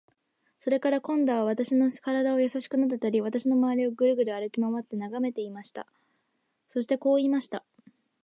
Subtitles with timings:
[0.57, 5.85] それから、今度は私の身体をやさしくなでたり、私のまわりをぐるぐる歩きまわって眺めていました。
[6.67, 7.63] そしてこう言いました。